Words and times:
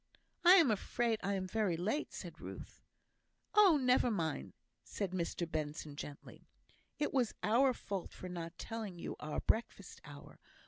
"I 0.43 0.53
am 0.55 0.71
afraid 0.71 1.19
I 1.21 1.35
am 1.35 1.45
very 1.45 1.77
late," 1.77 2.11
said 2.11 2.41
Ruth. 2.41 2.81
"Oh, 3.53 3.77
never 3.79 4.09
mind," 4.09 4.53
said 4.83 5.11
Mr 5.11 5.47
Benson, 5.47 5.95
gently. 5.95 6.47
"It 6.97 7.13
was 7.13 7.35
our 7.43 7.71
fault 7.71 8.11
for 8.11 8.27
not 8.27 8.57
telling 8.57 8.97
you 8.97 9.15
our 9.19 9.41
breakfast 9.41 10.01
hour. 10.03 10.39